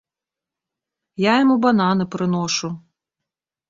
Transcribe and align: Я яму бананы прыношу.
Я 1.29 1.33
яму 1.43 1.55
бананы 1.69 2.11
прыношу. 2.19 2.77